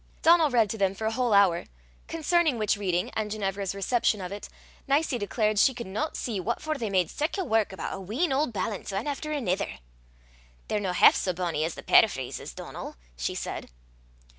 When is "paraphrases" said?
11.83-12.51